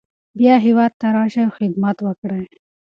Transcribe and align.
بیا 0.39 0.55
هیواد 0.65 0.91
ته 0.99 1.07
راشئ 1.15 1.41
او 1.45 1.51
خدمت 1.57 1.97
وکړئ. 2.01 2.45